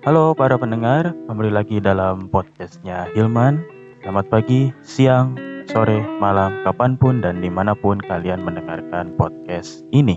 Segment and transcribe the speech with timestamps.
[0.00, 3.60] Halo para pendengar, kembali lagi dalam podcastnya Hilman.
[4.00, 5.36] Selamat pagi, siang,
[5.68, 10.16] sore, malam, kapan pun dan di mana pun kalian mendengarkan podcast ini.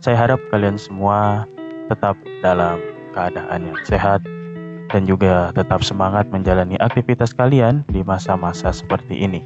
[0.00, 1.44] Saya harap kalian semua
[1.92, 2.80] tetap dalam
[3.12, 4.24] keadaan yang sehat
[4.88, 9.44] dan juga tetap semangat menjalani aktivitas kalian di masa-masa seperti ini.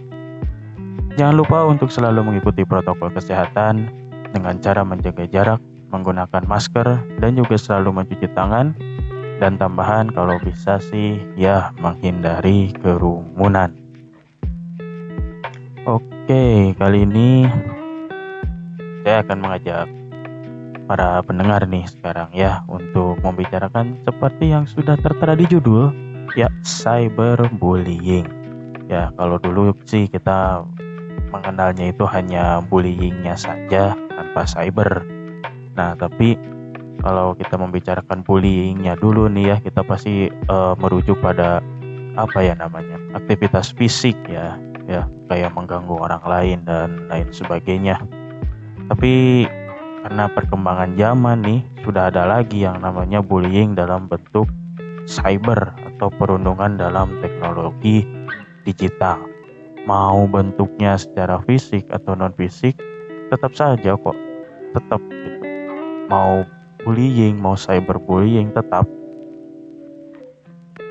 [1.19, 3.91] Jangan lupa untuk selalu mengikuti protokol kesehatan
[4.31, 5.59] dengan cara menjaga jarak,
[5.93, 8.77] menggunakan masker, dan juga selalu mencuci tangan
[9.43, 13.75] dan tambahan kalau bisa sih ya menghindari kerumunan.
[15.85, 17.45] Oke, kali ini
[19.05, 19.85] saya akan mengajak
[20.89, 25.93] para pendengar nih sekarang ya untuk membicarakan seperti yang sudah tertera di judul
[26.37, 28.29] ya cyberbullying.
[28.89, 30.65] Ya, kalau dulu sih kita
[31.33, 35.14] mengenalnya itu hanya bullyingnya saja tanpa cyber.
[35.75, 36.39] Nah, tapi
[37.03, 41.61] kalau kita membicarakan bullyingnya dulu nih ya kita pasti uh, merujuk pada
[42.15, 44.55] apa ya namanya aktivitas fisik ya
[44.87, 47.99] ya kayak mengganggu orang lain dan lain sebagainya.
[48.89, 49.45] Tapi
[50.05, 54.47] karena perkembangan zaman nih sudah ada lagi yang namanya bullying dalam bentuk
[55.09, 58.05] cyber atau perundungan dalam teknologi
[58.69, 59.21] digital.
[59.85, 62.77] Mau bentuknya secara fisik atau non fisik
[63.33, 64.17] tetap saja kok
[64.75, 65.01] tetap
[66.09, 66.45] mau
[66.85, 68.85] bullying, mau cyberbullying tetap.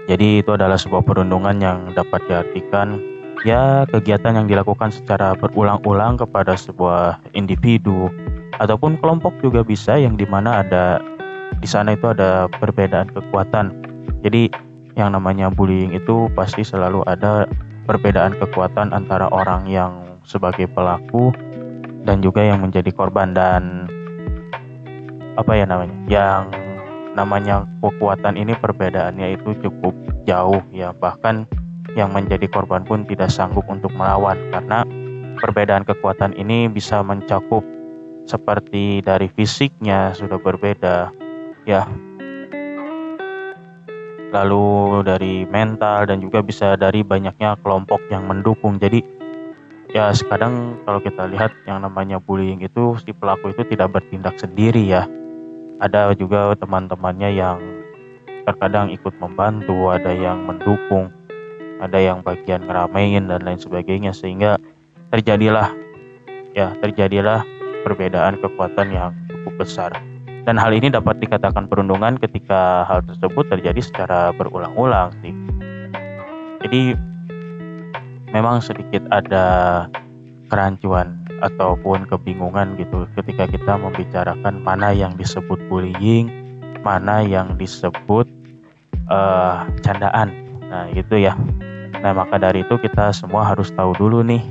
[0.10, 3.00] Jadi itu adalah sebuah perundungan yang dapat diartikan
[3.48, 8.12] ya kegiatan yang dilakukan secara berulang-ulang kepada sebuah individu
[8.60, 11.00] ataupun kelompok juga bisa yang di mana ada
[11.60, 13.72] di sana itu ada perbedaan kekuatan.
[14.24, 14.52] Jadi
[15.00, 17.48] yang namanya bullying itu pasti selalu ada
[17.88, 21.32] perbedaan kekuatan antara orang yang sebagai pelaku
[22.04, 23.88] dan juga yang menjadi korban dan
[25.34, 26.44] apa ya namanya yang
[27.14, 29.94] namanya kekuatan ini perbedaannya itu cukup
[30.26, 30.92] jauh ya.
[30.94, 31.46] Bahkan
[31.94, 34.82] yang menjadi korban pun tidak sanggup untuk melawan karena
[35.38, 37.62] perbedaan kekuatan ini bisa mencakup
[38.26, 41.14] seperti dari fisiknya sudah berbeda
[41.70, 41.86] ya.
[44.34, 48.82] Lalu dari mental dan juga bisa dari banyaknya kelompok yang mendukung.
[48.82, 49.06] Jadi
[49.94, 54.82] ya sekarang kalau kita lihat yang namanya bullying itu si pelaku itu tidak bertindak sendiri
[54.90, 55.06] ya
[55.82, 57.58] ada juga teman-temannya yang
[58.44, 61.10] terkadang ikut membantu, ada yang mendukung,
[61.80, 64.60] ada yang bagian ngeramein dan lain sebagainya sehingga
[65.10, 65.72] terjadilah
[66.54, 67.42] ya terjadilah
[67.88, 69.92] perbedaan kekuatan yang cukup besar.
[70.44, 75.32] Dan hal ini dapat dikatakan perundungan ketika hal tersebut terjadi secara berulang-ulang sih.
[76.68, 77.00] Jadi
[78.36, 79.88] memang sedikit ada
[80.52, 86.32] kerancuan ataupun kebingungan gitu ketika kita membicarakan mana yang disebut bullying,
[86.82, 88.26] mana yang disebut
[89.12, 90.32] uh, candaan.
[90.72, 91.36] Nah, gitu ya.
[92.00, 94.44] Nah, maka dari itu kita semua harus tahu dulu nih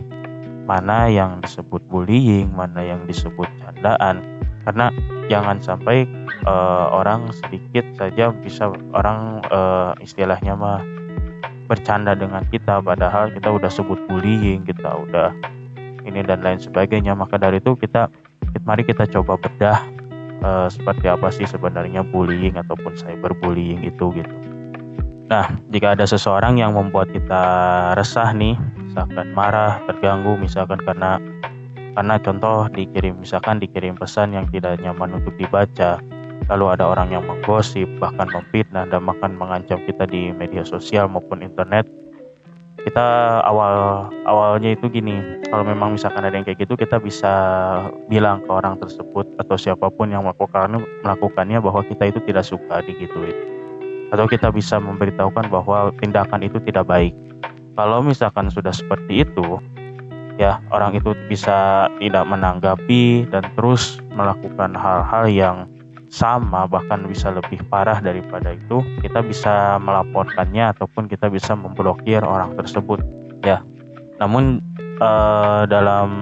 [0.69, 4.23] mana yang disebut bullying, mana yang disebut candaan.
[4.63, 4.95] Karena
[5.27, 6.07] jangan sampai
[6.47, 10.81] uh, orang sedikit saja bisa orang uh, istilahnya mah
[11.67, 15.35] bercanda dengan kita padahal kita udah sebut bullying, kita udah
[16.05, 17.15] ini dan lain sebagainya.
[17.15, 18.09] Maka dari itu kita
[18.67, 19.79] mari kita coba bedah
[20.43, 24.35] uh, seperti apa sih sebenarnya bullying ataupun cyberbullying itu gitu.
[25.31, 27.45] Nah jika ada seseorang yang membuat kita
[27.97, 28.59] resah nih
[28.93, 31.17] misalkan marah terganggu misalkan karena
[31.97, 36.01] karena contoh dikirim misalkan dikirim pesan yang tidak nyaman untuk dibaca
[36.51, 41.41] lalu ada orang yang menggosip bahkan memfitnah dan bahkan mengancam kita di media sosial maupun
[41.41, 41.89] internet
[42.93, 47.33] kita awal awalnya itu gini kalau memang misalkan ada yang kayak gitu kita bisa
[48.13, 52.85] bilang ke orang tersebut atau siapa pun yang melakukan melakukannya bahwa kita itu tidak suka
[52.85, 53.33] digituin.
[54.13, 57.17] Atau kita bisa memberitahukan bahwa tindakan itu tidak baik.
[57.81, 59.57] Kalau misalkan sudah seperti itu
[60.37, 65.57] ya orang itu bisa tidak menanggapi dan terus melakukan hal-hal yang
[66.13, 72.53] sama bahkan bisa lebih parah daripada itu kita bisa melaporkannya ataupun kita bisa memblokir orang
[72.61, 73.01] tersebut
[73.41, 73.65] ya.
[74.21, 74.61] Namun
[75.01, 76.13] uh, dalam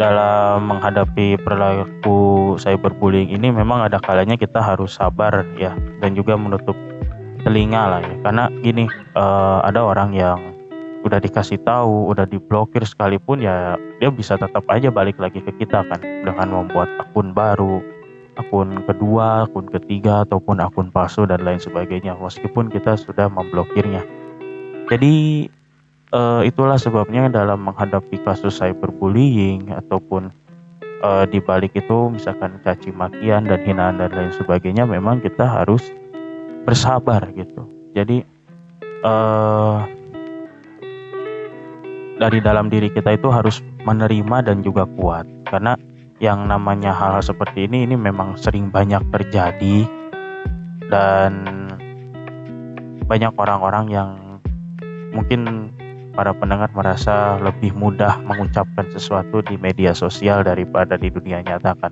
[0.00, 6.74] dalam menghadapi perilaku cyberbullying ini memang ada kalanya kita harus sabar ya dan juga menutup
[7.44, 8.16] telinga lah ya.
[8.24, 10.40] Karena gini uh, ada orang yang
[11.04, 15.82] udah dikasih tahu udah diblokir sekalipun ya dia bisa tetap aja balik lagi ke kita
[15.90, 17.82] kan dengan membuat akun baru
[18.40, 24.04] akun kedua, akun ketiga, ataupun akun palsu dan lain sebagainya, meskipun kita sudah memblokirnya.
[24.88, 25.48] Jadi
[26.12, 30.30] uh, itulah sebabnya dalam menghadapi kasus cyberbullying ataupun
[31.02, 35.90] uh, di balik itu misalkan caci makian dan hinaan dan lain sebagainya memang kita harus
[36.68, 38.22] bersabar gitu jadi
[39.02, 39.82] uh,
[42.22, 45.74] dari dalam diri kita itu harus menerima dan juga kuat karena
[46.22, 49.90] yang namanya hal, hal seperti ini ini memang sering banyak terjadi.
[50.86, 51.32] Dan
[53.10, 54.10] banyak orang-orang yang
[55.10, 55.74] mungkin
[56.14, 61.90] para pendengar merasa lebih mudah mengucapkan sesuatu di media sosial daripada di dunia nyata kan.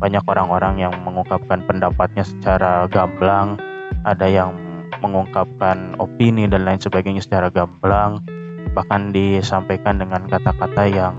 [0.00, 3.60] Banyak orang-orang yang mengungkapkan pendapatnya secara gamblang
[4.08, 4.56] ada yang
[5.04, 8.24] mengungkapkan opini dan lain sebagainya secara gamblang
[8.72, 11.14] bahkan disampaikan dengan kata-kata yang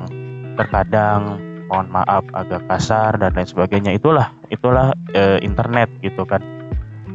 [0.56, 3.94] terkadang mohon maaf agak kasar dan lain sebagainya.
[3.96, 6.42] Itulah itulah e, internet gitu kan.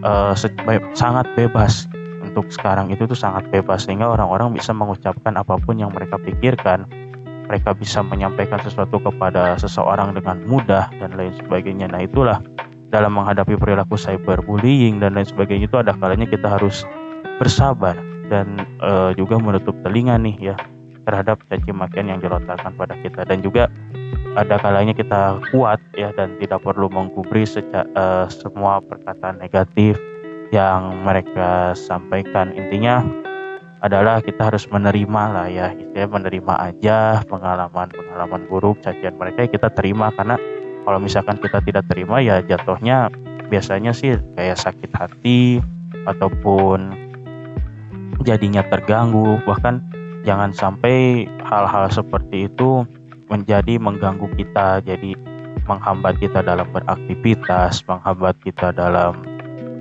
[0.01, 0.11] E,
[0.95, 1.91] sangat bebas.
[2.25, 6.89] Untuk sekarang itu tuh sangat bebas sehingga orang-orang bisa mengucapkan apa pun yang mereka pikirkan.
[7.45, 11.93] Mereka bisa menyampaikan sesuatu kepada seseorang dengan mudah dan lain sebagainya.
[11.93, 12.41] Nah itulah
[12.89, 16.89] dalam menghadapi perilaku cyberbullying dan lain sebagainya itu ada kalanya kita harus
[17.37, 17.99] bersabar
[18.33, 20.57] dan e, juga menutup telinga nih ya
[21.05, 23.29] terhadap caci makian yang dilontarkan pada kita.
[23.29, 23.69] Dan juga
[24.35, 29.95] ada kalanya kita kuat ya dan tidak perlu menggubri seca, uh, semua perkataan negatif
[30.51, 32.51] yang mereka sampaikan.
[32.55, 33.07] Intinya
[33.85, 36.99] adalah kita harus menerima lah ya istilahnya menerima aja
[37.29, 40.11] pengalaman-pengalaman buruk cacian mereka ya kita terima.
[40.19, 40.35] Karena
[40.83, 43.15] kalau misalkan kita tidak terima ya jatuhnya
[43.47, 45.63] biasanya sih kayak sakit hati
[46.11, 46.91] ataupun
[48.27, 49.39] jadinya terganggu.
[49.47, 49.75] Bahkan
[50.27, 52.83] jangan sampai hal-hal seperti itu
[53.35, 55.19] menjadi mengganggu kita, jadi
[55.67, 59.19] menghambat kita dalam beraktivitas, menghambat kita dalam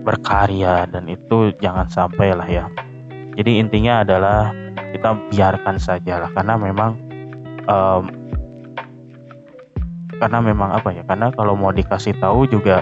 [0.02, 2.66] berkarya dan itu jangan sampai lah ya.
[3.38, 4.50] Jadi intinya adalah
[4.90, 6.92] kita biarkan saja lah karena memang
[7.70, 8.04] um,
[10.18, 11.06] karena memang apa ya?
[11.06, 12.82] Karena kalau mau dikasih tahu juga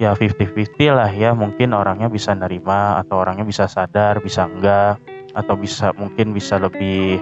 [0.00, 4.96] ya 50-50 lah ya mungkin orangnya bisa nerima atau orangnya bisa sadar bisa enggak
[5.36, 7.20] atau bisa mungkin bisa lebih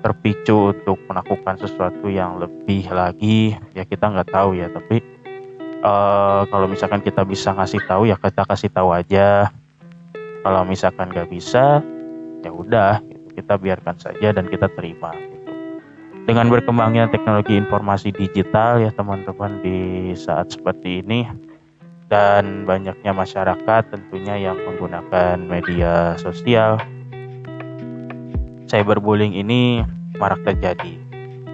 [0.00, 5.02] terpicu untuk melakukan sesuatu yang lebih lagi ya kita nggak tahu ya tapi
[5.82, 9.50] uh, kalau misalkan kita bisa ngasih tahu ya kita kasih tahu aja
[10.42, 11.82] kalau misalkan nggak bisa
[12.42, 13.42] ya udah gitu.
[13.42, 15.50] kita biarkan saja dan kita terima gitu.
[16.26, 21.26] dengan berkembangnya teknologi informasi digital ya teman-teman di saat seperti ini
[22.08, 26.80] dan banyaknya masyarakat tentunya yang menggunakan media sosial
[28.68, 29.82] cyberbullying ini
[30.20, 30.94] marak terjadi.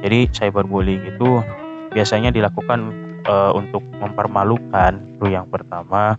[0.05, 1.41] Jadi cyberbullying itu
[1.95, 2.93] biasanya dilakukan
[3.25, 6.19] uh, untuk mempermalukan itu yang pertama,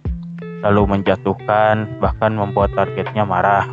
[0.65, 3.67] lalu menjatuhkan bahkan membuat targetnya marah.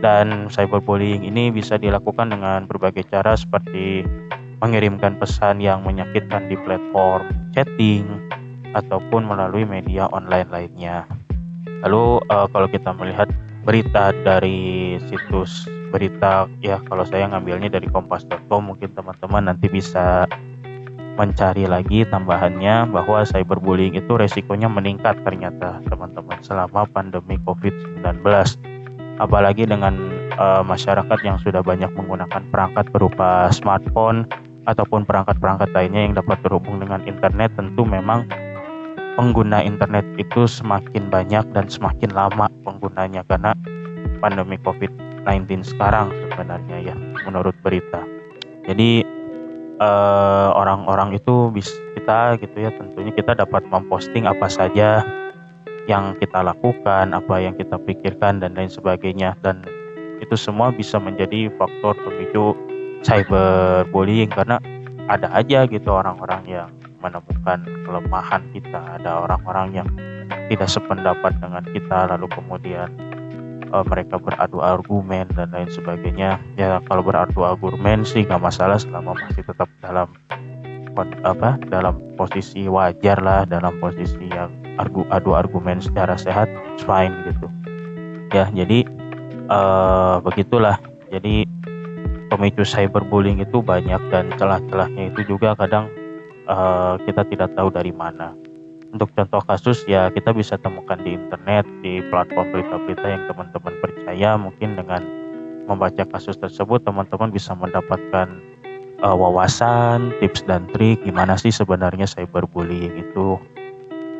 [0.00, 4.04] Dan cyberbullying ini bisa dilakukan dengan berbagai cara seperti
[4.60, 8.04] mengirimkan pesan yang menyakitkan di platform chatting
[8.76, 11.04] ataupun melalui media online lainnya.
[11.84, 13.28] Lalu uh, kalau kita melihat
[13.64, 20.24] berita dari situs berita ya kalau saya ngambilnya dari kompas.com mungkin teman-teman nanti bisa
[21.18, 28.24] mencari lagi tambahannya bahwa cyberbullying itu resikonya meningkat ternyata teman-teman selama pandemi COVID-19
[29.20, 30.00] apalagi dengan
[30.40, 34.24] uh, masyarakat yang sudah banyak menggunakan perangkat berupa smartphone
[34.64, 38.24] ataupun perangkat-perangkat lainnya yang dapat terhubung dengan internet tentu memang
[39.20, 43.52] pengguna internet itu semakin banyak dan semakin lama penggunanya karena
[44.24, 45.09] pandemi COVID-19
[45.66, 46.94] sekarang sebenarnya ya
[47.28, 48.00] menurut berita.
[48.64, 49.04] Jadi
[49.80, 55.02] eh, orang-orang eh, itu bisa kita gitu ya tentunya kita dapat memposting apa saja
[55.88, 59.64] yang kita lakukan, apa yang kita pikirkan dan lain sebagainya dan
[60.20, 62.52] itu semua bisa menjadi faktor pemicu
[63.02, 64.60] cyberbullying karena
[65.08, 66.68] ada aja gitu orang-orang yang
[67.00, 69.88] menemukan kelemahan kita, ada orang-orang yang
[70.52, 72.92] tidak sependapat dengan kita lalu kemudian
[73.72, 76.38] uh, mereka beradu argumen dan lain sebagainya.
[76.54, 80.10] Ya kalau beradu argumen sih nggak masalah selama masih tetap dalam
[81.24, 86.50] apa dalam posisi wajar lah dalam posisi yang argu, adu argumen secara sehat
[86.82, 87.46] fine gitu.
[88.34, 88.86] Ya jadi
[89.48, 90.76] uh, begitulah.
[91.10, 91.42] Jadi
[92.30, 95.90] pemicu cyberbullying itu banyak dan celah-celahnya itu juga kadang
[96.46, 98.30] uh, kita tidak tahu dari mana
[98.90, 104.30] untuk contoh kasus ya kita bisa temukan di internet di platform berita-berita yang teman-teman percaya.
[104.34, 105.02] Mungkin dengan
[105.70, 108.26] membaca kasus tersebut teman-teman bisa mendapatkan
[109.06, 113.38] uh, wawasan tips dan trik gimana sih sebenarnya cyberbullying itu.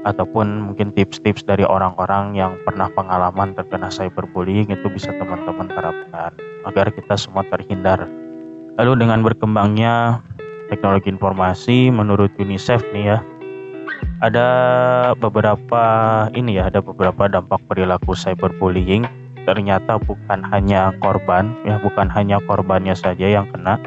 [0.00, 6.32] Ataupun mungkin tips-tips dari orang-orang yang pernah pengalaman terkena cyberbullying itu bisa teman-teman terapkan
[6.64, 8.08] agar kita semua terhindar.
[8.80, 10.24] Lalu dengan berkembangnya
[10.72, 13.18] teknologi informasi menurut UNICEF nih ya
[14.20, 14.48] ada
[15.16, 15.84] beberapa
[16.36, 19.08] ini ya ada beberapa dampak perilaku cyberbullying.
[19.48, 23.80] Ternyata bukan hanya korban ya bukan hanya korbannya saja yang kena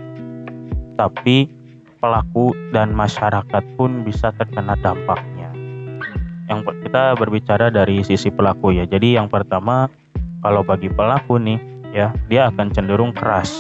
[0.98, 1.50] tapi
[2.02, 5.54] pelaku dan masyarakat pun bisa terkena dampaknya.
[6.50, 8.84] Yang kita berbicara dari sisi pelaku ya.
[8.90, 9.88] Jadi yang pertama
[10.44, 11.62] kalau bagi pelaku nih
[11.94, 13.54] ya dia akan cenderung keras.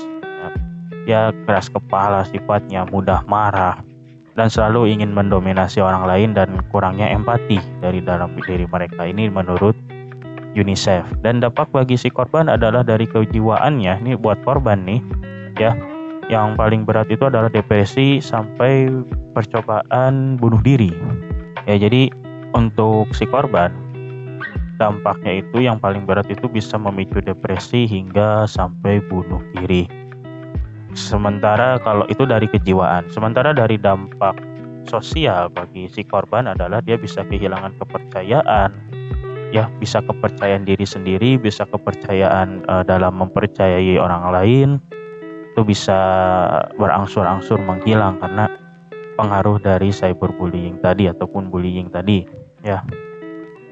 [1.03, 3.83] Dia keras kepala sifatnya, mudah marah,
[4.33, 9.05] dan selalu ingin mendominasi orang lain dan kurangnya empati dari dalam diri mereka.
[9.05, 9.77] Ini menurut
[10.53, 11.05] UNICEF.
[11.25, 14.05] Dan dampak bagi si korban adalah dari kejiwaannya.
[14.05, 15.01] Ini buat korban nih,
[15.57, 15.73] ya.
[16.31, 18.87] Yang paling berat itu adalah depresi sampai
[19.35, 20.93] percobaan bunuh diri.
[21.67, 22.09] Ya, jadi
[22.53, 23.73] untuk si korban
[24.81, 30.02] dampaknya itu yang paling berat itu bisa memicu depresi hingga sampai bunuh diri.
[30.93, 34.37] Sementara kalau itu dari kejiwaan, sementara dari dampak
[34.85, 38.69] sosial bagi si korban adalah dia bisa kehilangan kepercayaan,
[39.49, 44.69] ya bisa kepercayaan diri sendiri, bisa kepercayaan uh, dalam mempercayai orang lain,
[45.53, 45.97] itu bisa
[46.77, 48.49] berangsur-angsur menghilang karena
[49.17, 52.25] pengaruh dari cyberbullying tadi ataupun bullying tadi,
[52.61, 52.85] ya.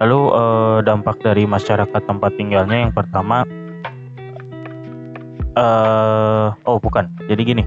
[0.01, 3.46] Lalu uh, dampak dari masyarakat tempat tinggalnya yang pertama
[5.58, 7.10] uh, oh bukan.
[7.27, 7.63] Jadi gini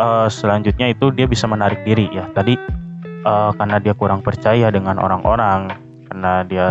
[0.00, 2.28] uh, selanjutnya itu dia bisa menarik diri ya.
[2.32, 2.56] Tadi
[3.24, 5.72] uh, karena dia kurang percaya dengan orang-orang
[6.08, 6.68] karena dia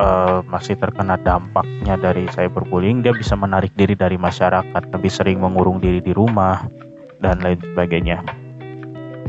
[0.00, 5.78] uh, masih terkena dampaknya dari cyberbullying dia bisa menarik diri dari masyarakat lebih sering mengurung
[5.78, 6.66] diri di rumah
[7.22, 8.20] dan lain sebagainya.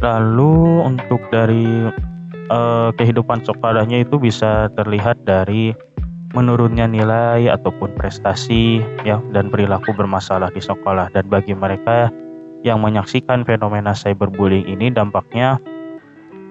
[0.04, 1.88] Lalu untuk dari
[2.52, 5.72] uh, kehidupan sekolahnya itu bisa terlihat dari
[6.36, 12.12] menurunnya nilai ataupun prestasi ya dan perilaku bermasalah di sekolah dan bagi mereka
[12.68, 15.56] yang menyaksikan fenomena cyberbullying ini dampaknya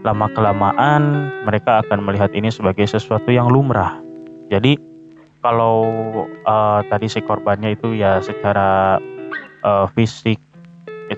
[0.08, 4.00] lama kelamaan mereka akan melihat ini sebagai sesuatu yang lumrah.
[4.48, 4.80] Jadi
[5.44, 5.84] kalau
[6.48, 8.96] uh, tadi si korbannya itu ya secara
[9.60, 10.40] uh, fisik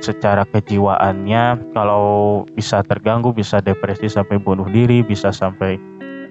[0.03, 5.79] secara kejiwaannya kalau bisa terganggu bisa depresi sampai bunuh diri bisa sampai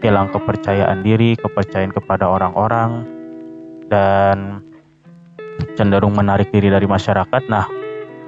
[0.06, 3.10] hilang kepercayaan diri, kepercayaan kepada orang-orang,
[3.90, 4.62] dan
[5.74, 7.50] cenderung menarik diri dari masyarakat.
[7.50, 7.66] Nah,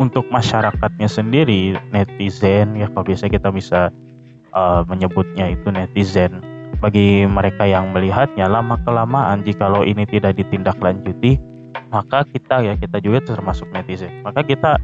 [0.01, 3.93] untuk masyarakatnya sendiri, netizen ya kalau biasa kita bisa
[4.57, 6.41] uh, menyebutnya itu netizen.
[6.77, 11.37] Bagi mereka yang melihatnya lama kelamaan jikalau ini tidak ditindaklanjuti,
[11.89, 14.21] maka kita ya kita juga termasuk netizen.
[14.21, 14.77] Maka kita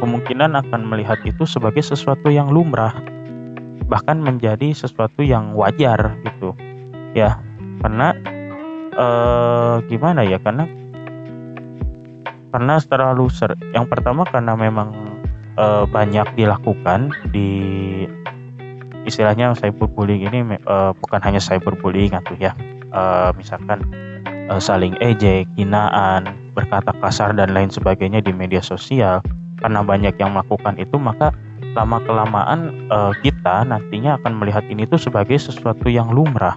[0.00, 2.96] kemungkinan akan melihat itu sebagai sesuatu yang lumrah
[3.88, 6.52] bahkan menjadi sesuatu yang wajar gitu.
[7.16, 7.40] Ya
[7.80, 8.12] karena
[8.92, 10.68] eh, gimana ya karena
[12.52, 14.92] karena terlalu ser yang pertama karena memang
[15.56, 17.50] eh, banyak dilakukan di
[19.08, 22.52] istilahnya cyberbullying ini eh, bukan hanya cyberbullying atau ya
[22.92, 23.80] eh, misalkan
[24.26, 29.24] eh, saling ejek, hinaan, berkata kasar dan lain sebagainya di media sosial
[29.58, 31.34] karena banyak yang melakukan itu maka
[31.76, 36.56] lama kelamaan uh, kita nantinya akan melihat ini tuh sebagai sesuatu yang lumrah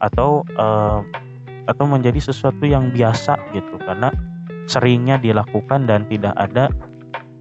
[0.00, 1.00] atau uh,
[1.66, 3.76] atau menjadi sesuatu yang biasa gitu.
[3.82, 4.12] Karena
[4.70, 6.70] seringnya dilakukan dan tidak ada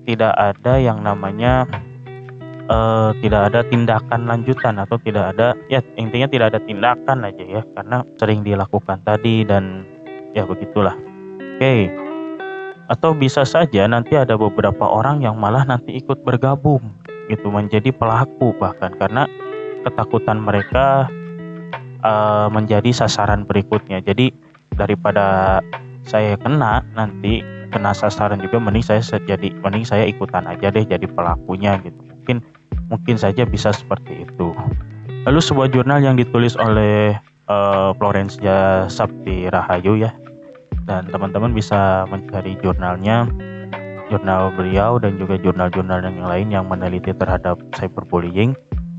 [0.05, 1.65] tidak ada yang namanya
[2.69, 7.61] uh, tidak ada tindakan lanjutan atau tidak ada ya intinya tidak ada tindakan aja ya
[7.73, 9.85] karena sering dilakukan tadi dan
[10.33, 10.95] ya begitulah.
[11.55, 11.61] Oke.
[11.61, 11.81] Okay.
[12.85, 16.93] atau bisa saja nanti ada beberapa orang yang malah nanti ikut bergabung
[17.27, 19.25] gitu menjadi pelaku bahkan karena
[19.85, 21.09] ketakutan mereka
[22.01, 24.01] uh, menjadi sasaran berikutnya.
[24.01, 24.33] Jadi
[24.75, 25.59] daripada
[26.05, 27.41] saya kena nanti
[27.73, 31.97] kena sasaran juga mending saya jadi mending saya ikutan aja deh jadi pelakunya gitu.
[32.01, 32.37] Mungkin
[32.89, 34.53] mungkin saja bisa seperti itu.
[35.25, 37.17] Lalu sebuah jurnal yang ditulis oleh
[37.49, 40.13] uh, Florencia Sabti Rahayu ya.
[40.85, 43.25] Dan teman-teman bisa mencari jurnalnya
[44.09, 48.53] jurnal beliau dan juga jurnal-jurnal yang lain yang meneliti terhadap cyberbullying.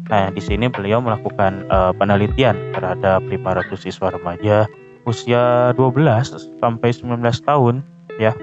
[0.07, 4.71] Nah, di sini beliau melakukan uh, penelitian terhadap 500 siswa remaja
[5.07, 7.83] usia 12 sampai 19 tahun
[8.19, 8.35] ya.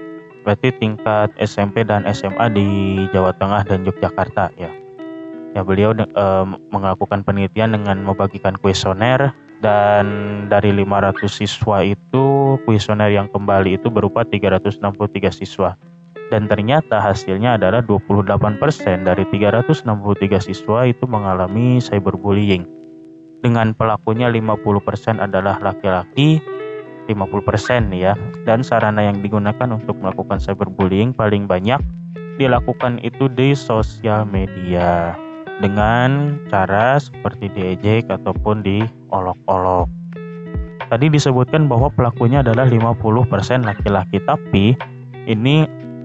[0.44, 2.68] Berarti tingkat SMP dan SMA di
[3.16, 4.72] Jawa Tengah dan Yogyakarta ya.
[5.54, 9.32] Ya, beliau uh, melakukan penelitian dengan membagikan kuesioner
[9.64, 10.06] dan
[10.52, 14.84] dari 500 siswa itu kuesioner yang kembali itu berupa 363
[15.32, 15.80] siswa
[16.30, 18.40] dan ternyata hasilnya adalah 28%
[19.04, 19.84] dari 363
[20.40, 22.64] siswa itu mengalami cyberbullying.
[23.44, 26.40] Dengan pelakunya 50% adalah laki-laki,
[27.12, 28.16] 50% ya.
[28.48, 31.84] Dan sarana yang digunakan untuk melakukan cyberbullying paling banyak
[32.40, 35.14] dilakukan itu di sosial media
[35.62, 39.92] dengan cara seperti diejek ataupun diolok-olok.
[40.90, 44.76] Tadi disebutkan bahwa pelakunya adalah 50% laki-laki, tapi
[45.30, 45.64] ini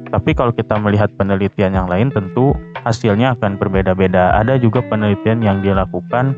[0.08, 4.32] tapi kalau kita melihat penelitian yang lain tentu hasilnya akan berbeda-beda.
[4.40, 6.32] Ada juga penelitian yang dilakukan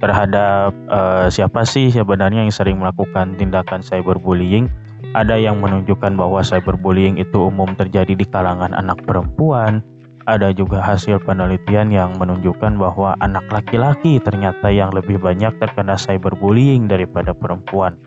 [0.00, 4.68] terhadap uh, siapa sih sebenarnya yang sering melakukan tindakan cyberbullying.
[5.16, 9.82] Ada yang menunjukkan bahwa cyberbullying itu umum terjadi di kalangan anak perempuan,
[10.30, 16.86] ada juga hasil penelitian yang menunjukkan bahwa anak laki-laki ternyata yang lebih banyak terkena cyberbullying
[16.86, 17.98] daripada perempuan.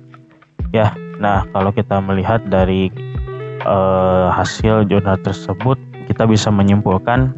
[0.72, 2.88] Ya, nah kalau kita melihat dari
[3.66, 7.34] uh, hasil jurnal tersebut, kita bisa menyimpulkan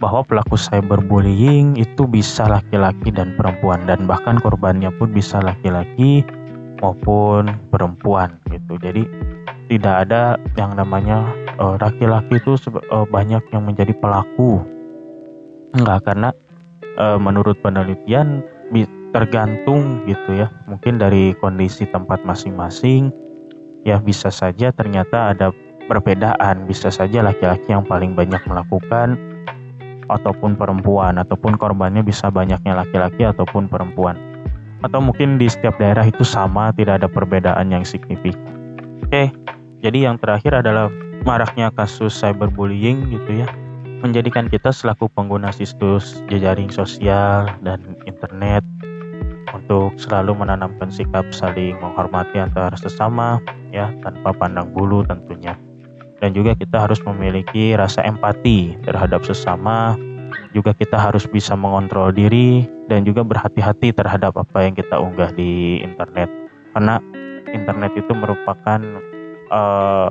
[0.00, 6.24] bahwa pelaku cyberbullying itu bisa laki-laki dan perempuan dan bahkan korbannya pun bisa laki-laki
[6.80, 8.80] maupun perempuan gitu.
[8.80, 9.04] Jadi
[9.68, 11.28] tidak ada yang namanya
[11.60, 12.52] Eh, laki-laki uh, itu
[12.88, 14.64] uh, banyak yang menjadi pelaku.
[15.76, 16.32] Enggak karena
[16.96, 18.40] uh, menurut penelitian
[19.12, 20.48] tergantung gitu ya.
[20.64, 23.12] Mungkin dari kondisi tempat masing-masing
[23.86, 25.54] ya bisa saja ternyata ada
[25.90, 26.70] perbedaan.
[26.70, 29.18] Bisa saja laki-laki yang paling banyak melakukan
[30.10, 34.18] ataupun perempuan ataupun korbannya bisa banyaknya laki-laki ataupun perempuan.
[34.80, 38.40] Atau mungkin di setiap daerah itu sama, tidak ada perbedaan yang signifikan.
[39.04, 39.28] Oke,
[39.84, 40.88] jadi yang terakhir adalah
[41.24, 43.48] maraknya kasus cyberbullying gitu ya
[44.00, 48.64] menjadikan kita selaku pengguna situs jejaring sosial dan internet
[49.54, 53.42] untuk selalu menanamkan sikap saling menghormati antara sesama
[53.74, 55.58] ya tanpa pandang bulu tentunya.
[56.20, 59.96] Dan juga kita harus memiliki rasa empati terhadap sesama
[60.54, 65.82] juga kita harus bisa mengontrol diri dan juga berhati-hati terhadap apa yang kita unggah di
[65.82, 66.30] internet.
[66.74, 66.98] Karena
[67.50, 68.80] internet itu merupakan
[69.50, 70.10] uh,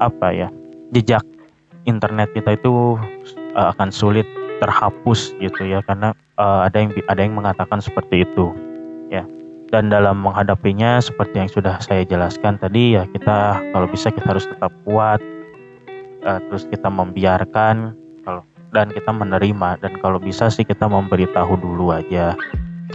[0.00, 0.48] apa ya
[0.92, 1.24] jejak
[1.84, 2.96] internet kita itu
[3.56, 4.24] uh, akan sulit
[4.62, 8.54] terhapus gitu ya karena uh, ada yang ada yang mengatakan seperti itu
[9.10, 9.26] ya
[9.74, 14.46] dan dalam menghadapinya seperti yang sudah saya jelaskan tadi ya kita kalau bisa kita harus
[14.46, 15.18] tetap kuat
[16.22, 21.90] uh, terus kita membiarkan kalau dan kita menerima dan kalau bisa sih kita memberitahu dulu
[21.90, 22.38] aja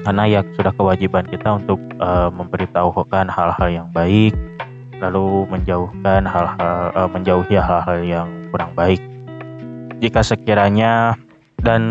[0.08, 4.32] karena ya sudah kewajiban kita untuk uh, memberitahukan hal-hal yang baik
[4.98, 9.02] lalu menjauhkan hal-hal uh, menjauhi hal-hal yang kurang baik.
[10.02, 11.18] Jika sekiranya
[11.68, 11.84] dan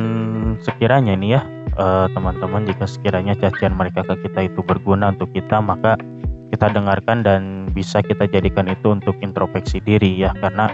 [0.65, 1.45] sekiranya ini ya
[1.77, 6.01] teman teman-teman jika sekiranya cacian mereka ke kita itu berguna untuk kita maka
[6.49, 10.73] kita dengarkan dan bisa kita jadikan itu untuk introspeksi diri ya karena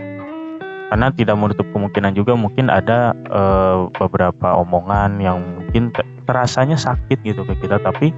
[0.94, 5.90] karena tidak menutup kemungkinan juga mungkin ada uh, beberapa omongan yang mungkin
[6.30, 8.14] terasanya sakit gitu ke kita tapi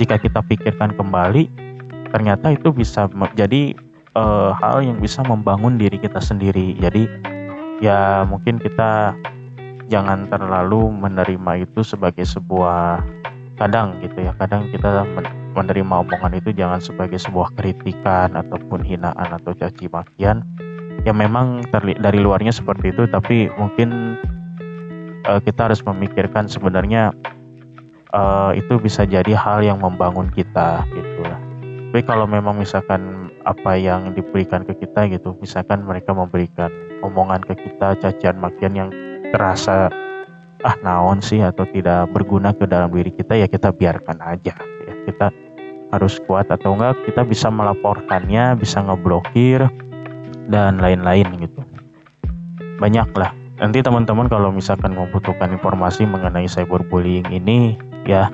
[0.00, 1.52] jika kita pikirkan kembali
[2.08, 3.76] ternyata itu bisa menjadi
[4.16, 6.76] uh, hal yang bisa membangun diri kita sendiri.
[6.80, 7.08] Jadi
[7.84, 9.16] ya mungkin kita
[9.92, 13.04] jangan terlalu menerima itu sebagai sebuah
[13.60, 14.32] kadang gitu ya.
[14.40, 15.04] Kadang kita
[15.52, 20.40] menerima omongan itu jangan sebagai sebuah kritikan ataupun hinaan atau caci makian.
[21.04, 24.16] Ya memang dari luarnya seperti itu tapi mungkin
[25.28, 27.12] uh, kita harus memikirkan sebenarnya
[28.14, 31.24] uh, itu bisa jadi hal yang membangun kita gitu
[31.92, 36.72] tapi kalau memang misalkan apa yang diberikan ke kita gitu misalkan mereka memberikan
[37.04, 38.88] omongan ke kita cacian makian yang
[39.32, 39.88] terasa
[40.62, 41.42] ah naon sih?
[41.42, 44.54] atau tidak berguna ke dalam diri kita ya kita biarkan aja.
[44.86, 45.34] Ya kita
[45.92, 49.66] harus kuat atau enggak kita bisa melaporkannya bisa ngeblokir
[50.48, 51.60] dan lain-lain gitu.
[52.78, 57.76] Banyak lah nanti teman-teman kalau misalkan membutuhkan informasi mengenai cyberbullying ini
[58.08, 58.30] ya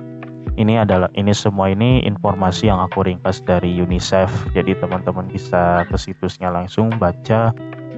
[0.59, 4.51] ini adalah ini semua ini informasi yang aku ringkas dari UNICEF.
[4.51, 7.55] Jadi teman-teman bisa ke situsnya langsung baca.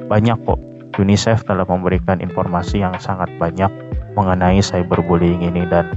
[0.10, 0.71] Banyak kok.
[1.00, 3.70] UNICEF telah memberikan informasi yang sangat banyak
[4.16, 5.96] mengenai cyberbullying ini dan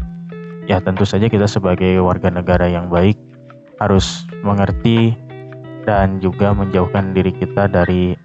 [0.70, 3.18] ya tentu saja kita sebagai warga negara yang baik
[3.82, 5.18] harus mengerti
[5.84, 8.16] dan juga menjauhkan diri kita dari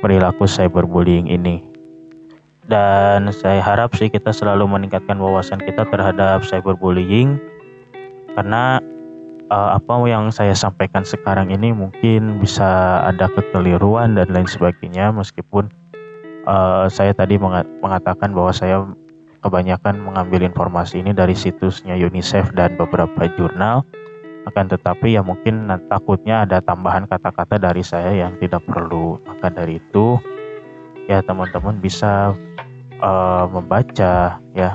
[0.00, 1.66] perilaku cyberbullying ini.
[2.68, 7.40] Dan saya harap sih kita selalu meningkatkan wawasan kita terhadap cyberbullying
[8.36, 8.78] karena
[9.50, 15.68] uh, apa yang saya sampaikan sekarang ini mungkin bisa ada kekeliruan dan lain sebagainya meskipun
[16.48, 17.36] uh, saya tadi
[17.80, 18.84] mengatakan bahwa saya
[19.40, 23.86] kebanyakan mengambil informasi ini dari situsnya UNICEF dan beberapa jurnal.
[24.48, 29.20] Akan tetapi ya mungkin takutnya ada tambahan kata-kata dari saya yang tidak perlu.
[29.28, 30.16] Maka dari itu
[31.04, 32.32] ya teman-teman bisa
[33.04, 34.70] uh, membaca ya.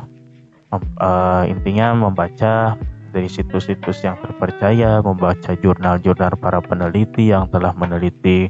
[0.73, 2.73] Uh, intinya membaca
[3.13, 8.49] dari situs-situs yang terpercaya membaca jurnal-jurnal para peneliti yang telah meneliti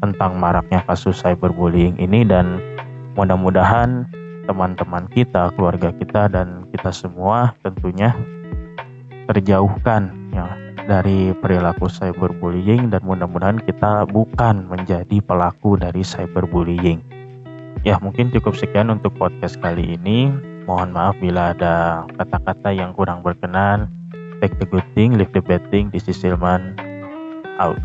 [0.00, 2.58] tentang maraknya kasus cyberbullying ini dan
[3.14, 4.08] mudah-mudahan
[4.48, 8.16] teman-teman kita, keluarga kita dan kita semua tentunya
[9.28, 10.48] terjauhkan ya
[10.88, 17.04] dari perilaku cyberbullying dan mudah-mudahan kita bukan menjadi pelaku dari cyberbullying.
[17.84, 20.32] Ya, mungkin cukup sekian untuk podcast kali ini.
[20.64, 23.97] Mohon maaf bila ada kata-kata yang kurang berkenan.
[24.40, 25.90] Take the good thing, leave the bad thing.
[25.90, 26.78] This is Silman
[27.58, 27.78] out.